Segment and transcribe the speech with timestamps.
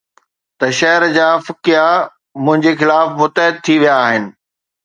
[0.59, 1.85] ته شهر جا فقيه
[2.45, 4.23] منهنجي خلاف متحد ٿي ويا آهن